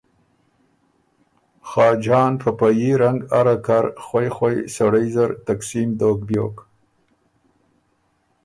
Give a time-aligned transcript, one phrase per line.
[1.69, 6.57] خاجان په په يي رنګ اره کر خوئ خوئ سړئ زر تقسیم دوک بیوک